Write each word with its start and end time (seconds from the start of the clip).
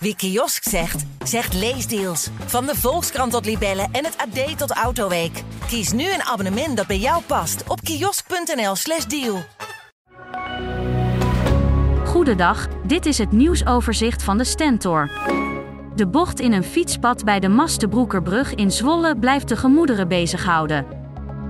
Wie 0.00 0.16
kiosk 0.16 0.68
zegt, 0.68 1.04
zegt 1.24 1.54
leesdeals. 1.54 2.28
Van 2.46 2.66
de 2.66 2.76
Volkskrant 2.76 3.32
tot 3.32 3.44
Libellen 3.44 3.88
en 3.92 4.04
het 4.04 4.16
AD 4.16 4.58
tot 4.58 4.70
Autoweek. 4.70 5.42
Kies 5.66 5.92
nu 5.92 6.12
een 6.12 6.22
abonnement 6.22 6.76
dat 6.76 6.86
bij 6.86 6.98
jou 6.98 7.22
past 7.22 7.62
op 7.68 7.80
kiosk.nl/slash 7.80 9.04
deal. 9.04 9.42
Goedendag, 12.04 12.66
dit 12.86 13.06
is 13.06 13.18
het 13.18 13.32
nieuwsoverzicht 13.32 14.22
van 14.22 14.38
de 14.38 14.44
Stentor. 14.44 15.10
De 15.94 16.06
bocht 16.06 16.40
in 16.40 16.52
een 16.52 16.64
fietspad 16.64 17.24
bij 17.24 17.40
de 17.40 17.48
Mastenbroekerbrug 17.48 18.54
in 18.54 18.70
Zwolle 18.70 19.18
blijft 19.18 19.48
de 19.48 19.56
gemoederen 19.56 20.08
bezighouden. 20.08 20.86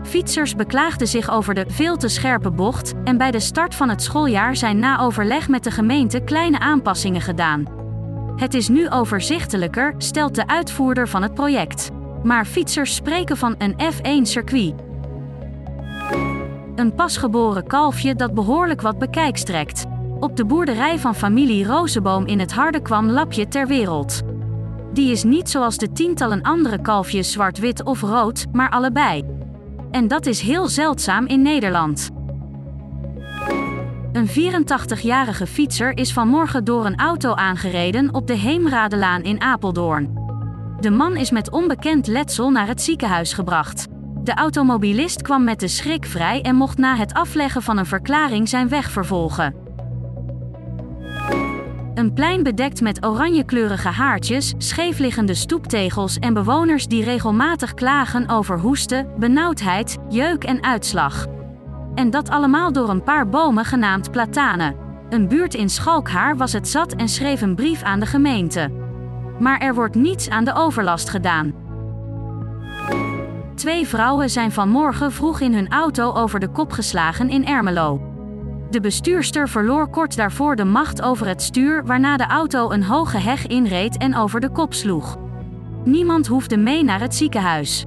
Fietsers 0.02 0.54
beklaagden 0.54 1.08
zich 1.08 1.30
over 1.30 1.54
de 1.54 1.64
veel 1.68 1.96
te 1.96 2.08
scherpe 2.08 2.50
bocht 2.50 2.92
en 3.04 3.16
bij 3.16 3.30
de 3.30 3.40
start 3.40 3.74
van 3.74 3.88
het 3.88 4.02
schooljaar 4.02 4.56
zijn 4.56 4.78
na 4.78 5.00
overleg 5.00 5.48
met 5.48 5.64
de 5.64 5.70
gemeente 5.70 6.20
kleine 6.20 6.58
aanpassingen 6.58 7.20
gedaan. 7.20 7.77
Het 8.38 8.54
is 8.54 8.68
nu 8.68 8.90
overzichtelijker, 8.90 9.94
stelt 9.96 10.34
de 10.34 10.46
uitvoerder 10.46 11.08
van 11.08 11.22
het 11.22 11.34
project. 11.34 11.90
Maar 12.22 12.44
fietsers 12.44 12.94
spreken 12.94 13.36
van 13.36 13.54
een 13.58 13.74
F1-circuit. 13.74 14.74
Een 16.74 16.94
pasgeboren 16.94 17.66
kalfje 17.66 18.14
dat 18.14 18.34
behoorlijk 18.34 18.80
wat 18.80 18.98
bekijks 18.98 19.44
trekt. 19.44 19.84
Op 20.20 20.36
de 20.36 20.44
boerderij 20.44 20.98
van 20.98 21.14
familie 21.14 21.64
Rozenboom 21.64 22.26
in 22.26 22.38
het 22.38 22.52
Harde 22.52 22.82
kwam 22.82 23.10
Lapje 23.10 23.48
ter 23.48 23.66
wereld. 23.66 24.22
Die 24.92 25.10
is 25.10 25.22
niet 25.22 25.50
zoals 25.50 25.76
de 25.76 25.92
tientallen 25.92 26.42
andere 26.42 26.80
kalfjes 26.80 27.32
zwart-wit 27.32 27.84
of 27.84 28.00
rood, 28.00 28.46
maar 28.52 28.70
allebei. 28.70 29.24
En 29.90 30.08
dat 30.08 30.26
is 30.26 30.40
heel 30.40 30.68
zeldzaam 30.68 31.26
in 31.26 31.42
Nederland. 31.42 32.17
Een 34.12 34.28
84-jarige 34.28 35.46
fietser 35.46 35.96
is 35.96 36.12
vanmorgen 36.12 36.64
door 36.64 36.86
een 36.86 36.98
auto 36.98 37.34
aangereden 37.34 38.14
op 38.14 38.26
de 38.26 38.34
Heemradelaan 38.34 39.22
in 39.22 39.40
Apeldoorn. 39.40 40.18
De 40.80 40.90
man 40.90 41.16
is 41.16 41.30
met 41.30 41.50
onbekend 41.50 42.06
letsel 42.06 42.50
naar 42.50 42.66
het 42.66 42.82
ziekenhuis 42.82 43.32
gebracht. 43.32 43.86
De 44.22 44.34
automobilist 44.34 45.22
kwam 45.22 45.44
met 45.44 45.60
de 45.60 45.68
schrik 45.68 46.06
vrij 46.06 46.42
en 46.42 46.54
mocht 46.54 46.78
na 46.78 46.96
het 46.96 47.14
afleggen 47.14 47.62
van 47.62 47.78
een 47.78 47.86
verklaring 47.86 48.48
zijn 48.48 48.68
weg 48.68 48.90
vervolgen. 48.90 49.54
Een 51.94 52.12
plein 52.12 52.42
bedekt 52.42 52.80
met 52.80 53.04
oranjekleurige 53.04 53.88
haartjes, 53.88 54.54
scheefliggende 54.58 55.34
stoeptegels 55.34 56.18
en 56.18 56.34
bewoners 56.34 56.86
die 56.86 57.04
regelmatig 57.04 57.74
klagen 57.74 58.28
over 58.28 58.58
hoesten, 58.58 59.08
benauwdheid, 59.18 59.96
jeuk 60.08 60.44
en 60.44 60.62
uitslag. 60.62 61.26
En 61.98 62.10
dat 62.10 62.30
allemaal 62.30 62.72
door 62.72 62.88
een 62.88 63.02
paar 63.02 63.28
bomen 63.28 63.64
genaamd 63.64 64.10
platanen. 64.10 64.76
Een 65.08 65.28
buurt 65.28 65.54
in 65.54 65.68
Schalkhaar 65.68 66.36
was 66.36 66.52
het 66.52 66.68
zat 66.68 66.92
en 66.92 67.08
schreef 67.08 67.40
een 67.40 67.54
brief 67.54 67.82
aan 67.82 68.00
de 68.00 68.06
gemeente. 68.06 68.70
Maar 69.38 69.60
er 69.60 69.74
wordt 69.74 69.94
niets 69.94 70.28
aan 70.28 70.44
de 70.44 70.54
overlast 70.54 71.08
gedaan. 71.08 71.52
Twee 73.54 73.86
vrouwen 73.86 74.30
zijn 74.30 74.52
vanmorgen 74.52 75.12
vroeg 75.12 75.40
in 75.40 75.54
hun 75.54 75.68
auto 75.68 76.12
over 76.12 76.40
de 76.40 76.48
kop 76.48 76.72
geslagen 76.72 77.28
in 77.30 77.46
Ermelo. 77.46 78.00
De 78.70 78.80
bestuurster 78.80 79.48
verloor 79.48 79.88
kort 79.88 80.16
daarvoor 80.16 80.56
de 80.56 80.64
macht 80.64 81.02
over 81.02 81.26
het 81.26 81.42
stuur, 81.42 81.84
waarna 81.84 82.16
de 82.16 82.26
auto 82.26 82.70
een 82.70 82.84
hoge 82.84 83.18
heg 83.18 83.46
inreed 83.46 83.96
en 83.96 84.16
over 84.16 84.40
de 84.40 84.50
kop 84.50 84.74
sloeg. 84.74 85.16
Niemand 85.84 86.26
hoefde 86.26 86.56
mee 86.56 86.84
naar 86.84 87.00
het 87.00 87.14
ziekenhuis. 87.14 87.86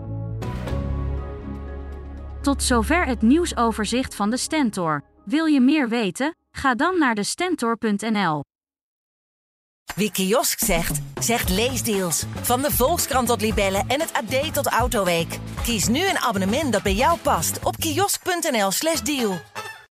Tot 2.41 2.63
zover 2.63 3.05
het 3.05 3.21
nieuwsoverzicht 3.21 4.15
van 4.15 4.29
de 4.29 4.37
Stentor. 4.37 5.03
Wil 5.25 5.45
je 5.45 5.61
meer 5.61 5.89
weten? 5.89 6.35
Ga 6.51 6.75
dan 6.75 6.97
naar 6.99 7.15
de 7.15 7.23
Stentor.nl. 7.23 8.43
Wie 9.95 10.11
kiosk 10.11 10.59
zegt, 10.59 11.01
zegt 11.19 11.49
leesdeals. 11.49 12.23
Van 12.41 12.61
de 12.61 12.71
Volkskrant 12.71 13.27
tot 13.27 13.41
Libellen 13.41 13.87
en 13.87 13.99
het 13.99 14.13
AD 14.13 14.53
tot 14.53 14.67
Autoweek. 14.67 15.39
Kies 15.63 15.87
nu 15.87 16.09
een 16.09 16.17
abonnement 16.17 16.73
dat 16.73 16.83
bij 16.83 16.93
jou 16.93 17.19
past 17.19 17.59
op 17.63 17.77
kiosk.nl/slash 17.77 19.01
deal. 19.01 19.39